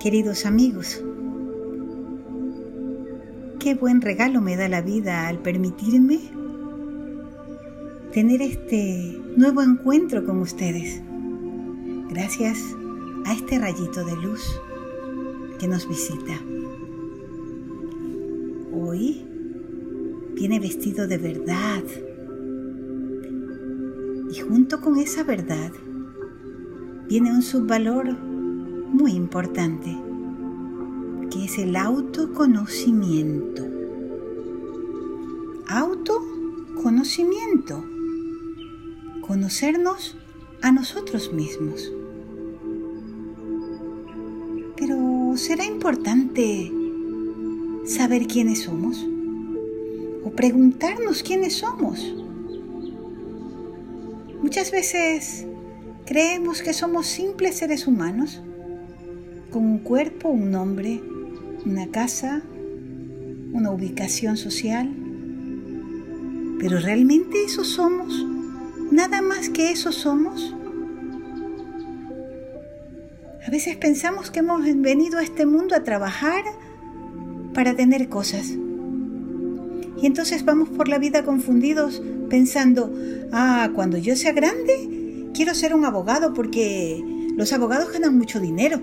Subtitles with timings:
[0.00, 1.02] Queridos amigos,
[3.58, 6.20] qué buen regalo me da la vida al permitirme
[8.12, 11.02] tener este nuevo encuentro con ustedes.
[12.10, 12.60] Gracias
[13.26, 14.40] a este rayito de luz
[15.58, 16.40] que nos visita.
[18.72, 19.26] Hoy
[20.36, 21.82] viene vestido de verdad.
[24.30, 25.72] Y junto con esa verdad
[27.08, 28.27] viene un subvalor
[28.92, 29.96] muy importante,
[31.30, 33.64] que es el autoconocimiento.
[35.68, 37.84] Autoconocimiento.
[39.20, 40.16] Conocernos
[40.62, 41.92] a nosotros mismos.
[44.76, 46.72] Pero ¿será importante
[47.84, 49.06] saber quiénes somos?
[50.24, 52.14] ¿O preguntarnos quiénes somos?
[54.42, 55.46] Muchas veces
[56.06, 58.40] creemos que somos simples seres humanos
[59.50, 61.00] con un cuerpo, un nombre,
[61.64, 62.42] una casa,
[63.52, 64.90] una ubicación social.
[66.58, 68.26] Pero ¿realmente eso somos?
[68.90, 70.54] ¿Nada más que eso somos?
[73.46, 76.44] A veces pensamos que hemos venido a este mundo a trabajar
[77.54, 78.50] para tener cosas.
[80.00, 82.92] Y entonces vamos por la vida confundidos pensando,
[83.32, 87.02] ah, cuando yo sea grande, quiero ser un abogado porque
[87.36, 88.80] los abogados ganan mucho dinero.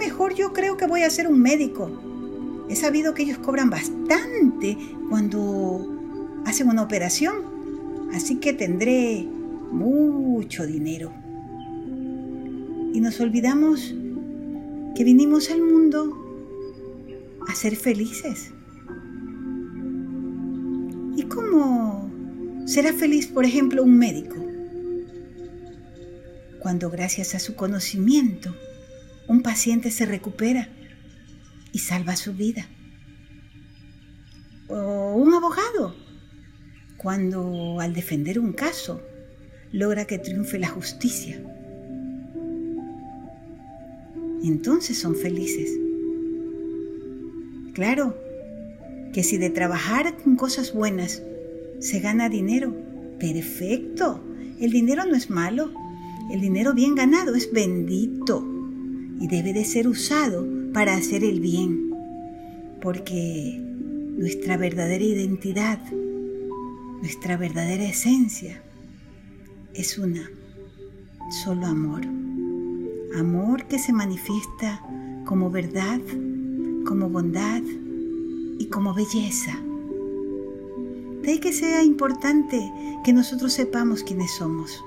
[0.00, 1.90] Mejor yo creo que voy a ser un médico.
[2.70, 4.78] He sabido que ellos cobran bastante
[5.10, 9.28] cuando hacen una operación, así que tendré
[9.70, 11.12] mucho dinero.
[12.94, 13.94] Y nos olvidamos
[14.94, 16.16] que vinimos al mundo
[17.46, 18.52] a ser felices.
[21.14, 22.10] ¿Y cómo
[22.64, 24.40] será feliz, por ejemplo, un médico?
[26.60, 28.54] cuando gracias a su conocimiento
[29.30, 30.68] un paciente se recupera
[31.70, 32.66] y salva su vida.
[34.66, 35.94] O un abogado,
[36.96, 39.00] cuando al defender un caso
[39.70, 41.40] logra que triunfe la justicia.
[44.42, 45.78] Entonces son felices.
[47.72, 48.18] Claro
[49.12, 51.22] que si de trabajar con cosas buenas
[51.78, 52.74] se gana dinero,
[53.20, 54.24] perfecto.
[54.58, 55.72] El dinero no es malo.
[56.32, 58.49] El dinero bien ganado es bendito
[59.20, 61.94] y debe de ser usado para hacer el bien,
[62.82, 63.60] porque
[64.16, 65.78] nuestra verdadera identidad,
[67.00, 68.62] nuestra verdadera esencia
[69.74, 70.28] es una,
[71.44, 72.02] solo amor.
[73.16, 74.82] Amor que se manifiesta
[75.26, 76.00] como verdad,
[76.86, 77.62] como bondad
[78.58, 79.56] y como belleza.
[81.22, 82.58] De ahí que sea importante
[83.04, 84.82] que nosotros sepamos quiénes somos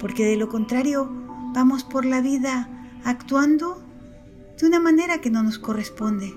[0.00, 1.08] porque de lo contrario
[1.54, 2.68] vamos por la vida
[3.04, 3.82] actuando
[4.60, 6.34] de una manera que no nos corresponde.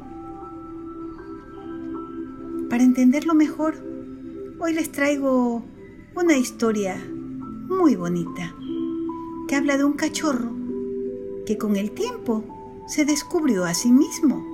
[2.70, 3.76] Para entenderlo mejor,
[4.60, 5.64] hoy les traigo
[6.16, 6.96] una historia
[7.68, 8.56] muy bonita
[9.48, 10.52] que habla de un cachorro
[11.46, 12.44] que con el tiempo
[12.88, 14.46] se descubrió a sí mismo.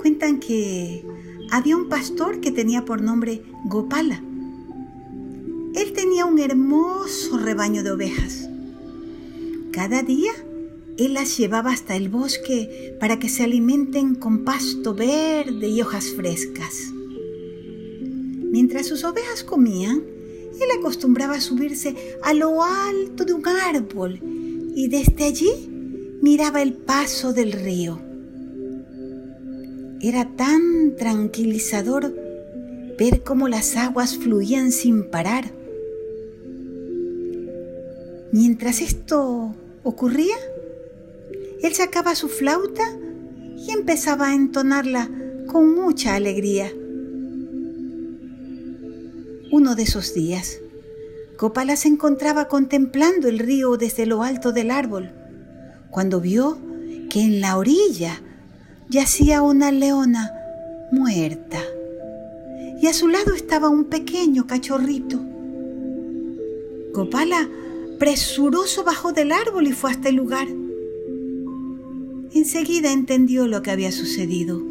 [0.00, 1.04] Cuentan que
[1.50, 4.22] había un pastor que tenía por nombre Gopala
[5.74, 8.49] él tenía un hermoso rebaño de ovejas.
[9.80, 10.32] Cada día
[10.98, 16.10] él las llevaba hasta el bosque para que se alimenten con pasto verde y hojas
[16.10, 16.92] frescas.
[18.52, 20.02] Mientras sus ovejas comían,
[20.60, 24.20] él acostumbraba a subirse a lo alto de un árbol
[24.74, 25.50] y desde allí
[26.20, 27.98] miraba el paso del río.
[30.02, 32.14] Era tan tranquilizador
[32.98, 35.58] ver cómo las aguas fluían sin parar
[38.32, 40.36] Mientras esto ocurría,
[41.62, 42.84] él sacaba su flauta
[43.56, 45.10] y empezaba a entonarla
[45.46, 46.72] con mucha alegría.
[49.52, 50.58] Uno de esos días,
[51.36, 55.10] Copala se encontraba contemplando el río desde lo alto del árbol,
[55.90, 56.58] cuando vio
[57.08, 58.22] que en la orilla
[58.88, 60.32] yacía una leona
[60.92, 61.60] muerta
[62.80, 65.20] y a su lado estaba un pequeño cachorrito.
[66.94, 67.48] Copala
[68.00, 70.48] presuroso bajó del árbol y fue hasta el lugar.
[72.32, 74.62] Enseguida entendió lo que había sucedido.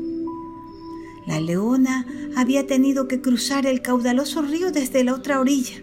[1.28, 5.76] La leona había tenido que cruzar el caudaloso río desde la otra orilla.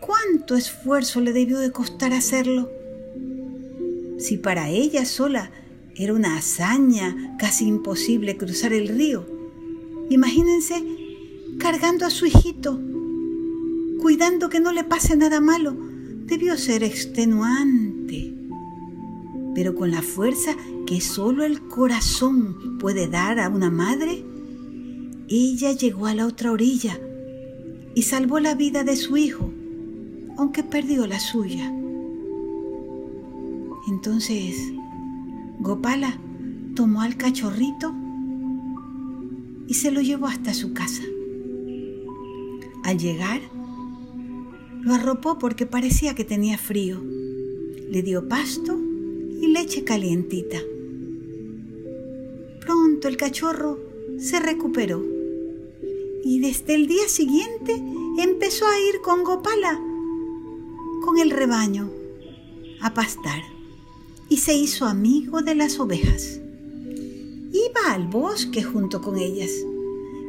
[0.00, 2.70] ¿Cuánto esfuerzo le debió de costar hacerlo?
[4.18, 5.50] Si para ella sola
[5.94, 9.26] era una hazaña casi imposible cruzar el río,
[10.10, 10.84] imagínense
[11.58, 12.78] cargando a su hijito,
[14.02, 15.95] cuidando que no le pase nada malo,
[16.26, 18.34] debió ser extenuante,
[19.54, 20.56] pero con la fuerza
[20.86, 24.24] que solo el corazón puede dar a una madre,
[25.28, 26.98] ella llegó a la otra orilla
[27.94, 29.50] y salvó la vida de su hijo,
[30.36, 31.72] aunque perdió la suya.
[33.88, 34.56] Entonces,
[35.60, 36.18] Gopala
[36.74, 37.94] tomó al cachorrito
[39.68, 41.02] y se lo llevó hasta su casa.
[42.84, 43.40] Al llegar,
[44.86, 47.02] lo arropó porque parecía que tenía frío.
[47.02, 48.78] Le dio pasto
[49.40, 50.58] y leche calientita.
[52.60, 53.80] Pronto el cachorro
[54.16, 55.04] se recuperó
[56.22, 57.82] y desde el día siguiente
[58.18, 59.76] empezó a ir con Gopala,
[61.04, 61.90] con el rebaño,
[62.80, 63.42] a pastar
[64.28, 66.40] y se hizo amigo de las ovejas.
[67.52, 69.50] Iba al bosque junto con ellas,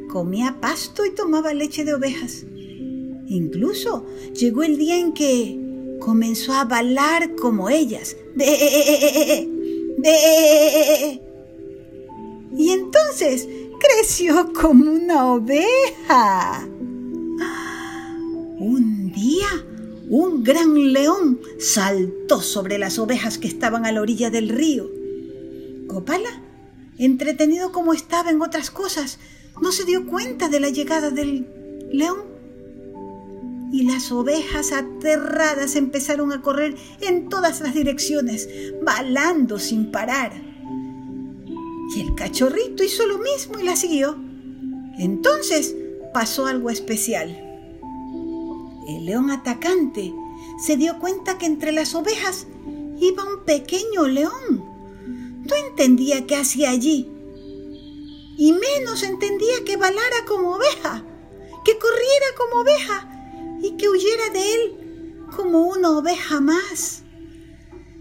[0.10, 2.44] comía pasto y tomaba leche de ovejas.
[3.30, 5.60] Incluso llegó el día en que
[6.00, 8.16] comenzó a balar como ellas.
[12.58, 13.48] Y entonces
[13.80, 16.68] creció como una oveja.
[18.60, 19.48] Un día,
[20.10, 24.90] un gran león saltó sobre las ovejas que estaban a la orilla del río.
[25.88, 26.42] Copala,
[26.98, 29.20] entretenido como estaba en otras cosas,
[29.62, 31.48] no se dio cuenta de la llegada del
[31.92, 32.27] león.
[33.72, 38.48] Y las ovejas aterradas empezaron a correr en todas las direcciones,
[38.82, 40.32] balando sin parar.
[41.96, 44.18] Y el cachorrito hizo lo mismo y la siguió.
[44.98, 45.76] Entonces
[46.14, 47.30] pasó algo especial.
[48.88, 50.14] El león atacante
[50.66, 52.48] se dio cuenta que entre las ovejas
[53.00, 54.64] iba un pequeño león.
[55.46, 57.12] No entendía qué hacía allí.
[58.38, 61.04] Y menos entendía que balara como oveja,
[61.66, 63.17] que corriera como oveja
[63.62, 67.04] y que huyera de él como una oveja más.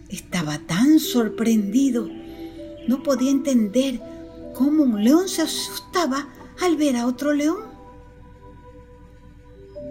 [0.09, 2.09] Estaba tan sorprendido,
[2.87, 4.01] no podía entender
[4.55, 6.29] cómo un león se asustaba
[6.61, 7.65] al ver a otro león.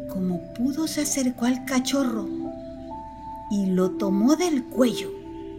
[0.09, 2.27] Como pudo se acercó al cachorro
[3.51, 5.12] y lo tomó del cuello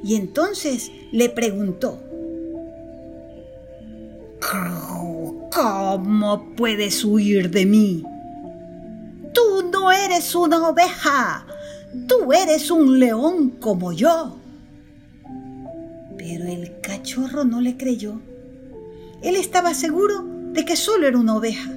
[0.02, 2.00] y entonces le preguntó,
[5.52, 8.04] ¿Cómo puedes huir de mí?
[9.32, 11.46] Tú eres una oveja,
[12.06, 14.36] tú eres un león como yo.
[16.16, 18.20] Pero el cachorro no le creyó.
[19.22, 21.70] Él estaba seguro de que solo era una oveja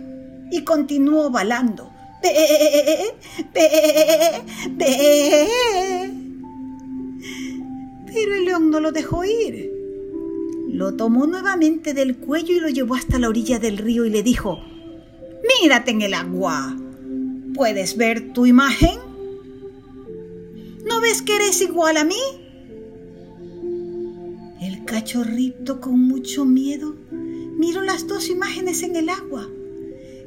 [0.51, 1.91] y continuó balando.
[8.05, 9.71] Pero el león no lo dejó ir.
[10.67, 14.23] Lo tomó nuevamente del cuello y lo llevó hasta la orilla del río y le
[14.23, 14.59] dijo,
[15.61, 16.75] Mírate en el agua.
[17.59, 18.97] ¿Puedes ver tu imagen?
[20.85, 22.15] ¿No ves que eres igual a mí?
[24.61, 29.49] El cachorrito con mucho miedo miró las dos imágenes en el agua.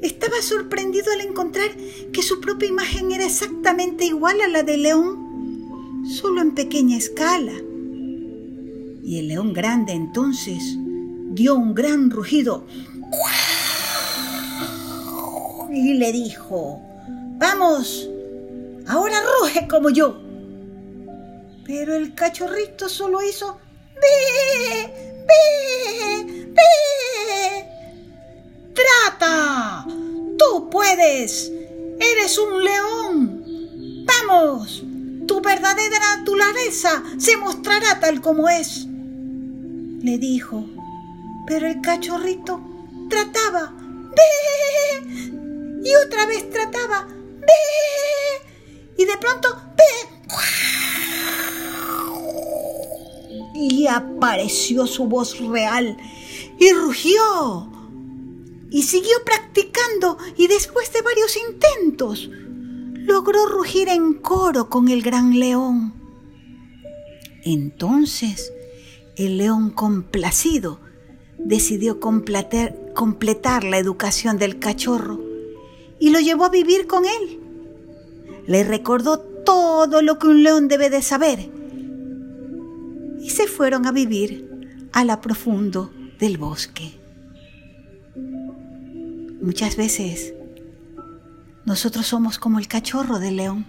[0.03, 1.71] Estaba sorprendido al encontrar
[2.11, 7.55] que su propia imagen era exactamente igual a la del león, solo en pequeña escala.
[9.03, 10.77] Y el león grande entonces
[11.31, 12.67] dio un gran rugido
[15.71, 16.92] y le dijo,
[17.43, 18.09] vamos,
[18.87, 20.17] ahora ruge como yo.
[21.65, 23.59] Pero el cachorrito solo hizo,
[23.95, 24.89] ve,
[25.27, 27.65] ve, ve.
[28.73, 29.85] Trata,
[30.39, 31.51] tú puedes,
[31.99, 34.05] eres un león.
[34.05, 34.81] Vamos,
[35.27, 38.87] tu verdadera naturaleza se mostrará tal como es
[40.01, 40.65] le dijo.
[41.45, 42.61] Pero el cachorrito
[43.09, 43.73] trataba,
[44.15, 45.33] ¡Ve!
[45.83, 47.07] Y otra vez trataba,
[48.97, 49.49] Y de pronto.
[53.55, 55.97] Y apareció su voz real
[56.59, 57.69] y rugió.
[58.69, 62.29] Y siguió practicando y después de varios intentos
[62.95, 65.93] logró rugir en coro con el gran león.
[67.43, 68.51] Entonces
[69.15, 70.79] el león complacido
[71.37, 75.32] decidió completar la educación del cachorro
[75.99, 77.39] y lo llevó a vivir con él.
[78.47, 81.49] Le recordó todo lo que un león debe de saber
[83.19, 86.99] y se fueron a vivir a la profundo del bosque.
[89.41, 90.33] Muchas veces
[91.65, 93.65] nosotros somos como el cachorro del león.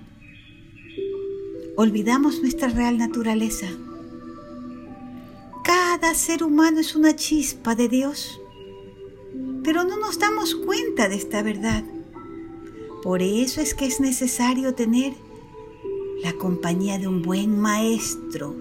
[1.76, 3.66] Olvidamos nuestra real naturaleza
[5.64, 8.38] cada ser humano es una chispa de Dios,
[9.62, 11.84] pero no nos damos cuenta de esta verdad.
[13.04, 15.12] Por eso es que es necesario tener
[16.22, 18.56] la compañía de un buen maestro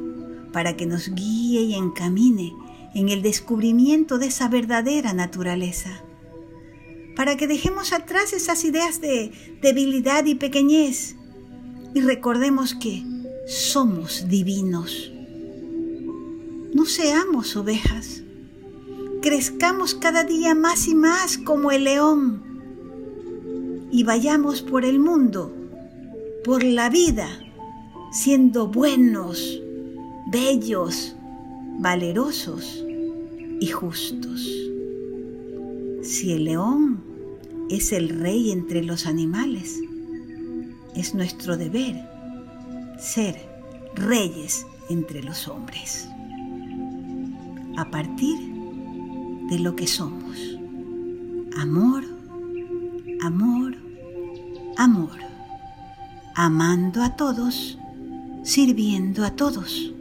[0.52, 2.54] para que nos guíe y encamine
[2.94, 6.04] en el descubrimiento de esa verdadera naturaleza,
[7.16, 9.32] para que dejemos atrás esas ideas de
[9.62, 11.16] debilidad y pequeñez
[11.94, 13.02] y recordemos que
[13.48, 15.10] somos divinos.
[16.74, 18.24] No seamos ovejas,
[19.22, 22.43] crezcamos cada día más y más como el león
[23.94, 25.54] y vayamos por el mundo,
[26.44, 27.30] por la vida,
[28.12, 29.62] siendo buenos,
[30.32, 31.16] bellos,
[31.78, 32.84] valerosos
[33.60, 34.50] y justos.
[36.02, 37.04] Si el león
[37.70, 39.80] es el rey entre los animales,
[40.96, 41.96] es nuestro deber
[42.98, 43.36] ser
[43.94, 46.10] reyes entre los hombres.
[47.78, 48.40] A partir
[49.52, 50.36] de lo que somos.
[51.60, 52.04] Amor,
[53.22, 53.83] amor,
[54.84, 55.18] amor.
[56.36, 57.78] Amando a todos,
[58.44, 59.94] sirviendo a todos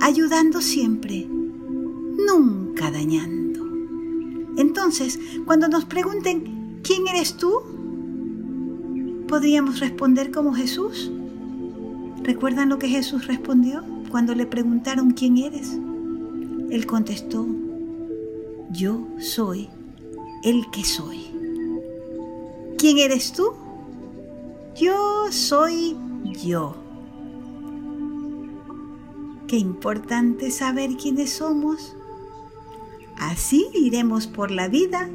[0.00, 3.66] ayudando siempre, nunca dañando.
[4.56, 7.60] Entonces, cuando nos pregunten, ¿quién eres tú?
[9.26, 11.10] Podríamos responder como Jesús.
[12.22, 15.72] ¿Recuerdan lo que Jesús respondió cuando le preguntaron quién eres?
[16.70, 17.46] Él contestó,
[18.70, 19.68] yo soy
[20.42, 21.24] el que soy.
[22.76, 23.52] ¿Quién eres tú?
[24.74, 25.96] Yo soy
[26.42, 26.74] yo.
[29.46, 31.94] Qué importante saber quiénes somos.
[33.16, 35.08] Así iremos por la vida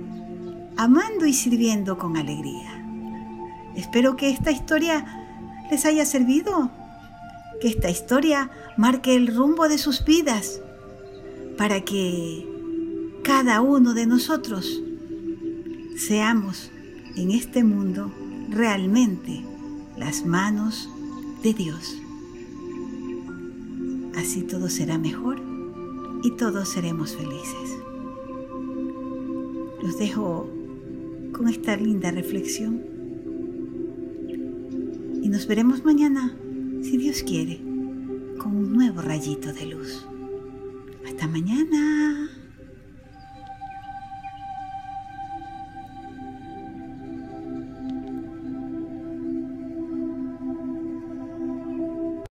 [0.78, 2.82] amando y sirviendo con alegría.
[3.76, 5.28] Espero que esta historia
[5.70, 6.72] les haya servido,
[7.60, 10.62] que esta historia marque el rumbo de sus vidas,
[11.58, 12.48] para que
[13.26, 14.82] cada uno de nosotros
[15.98, 16.72] seamos
[17.18, 18.10] en este mundo
[18.50, 19.44] realmente
[19.98, 20.90] las manos
[21.44, 22.02] de Dios.
[24.16, 25.42] Así todo será mejor
[26.24, 27.78] y todos seremos felices.
[29.82, 30.50] Los dejo
[31.32, 32.82] con esta linda reflexión
[35.22, 36.36] y nos veremos mañana,
[36.82, 37.62] si Dios quiere,
[38.38, 40.06] con un nuevo rayito de luz.
[41.06, 42.39] Hasta mañana.